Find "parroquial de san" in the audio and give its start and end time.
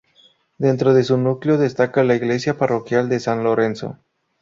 2.57-3.43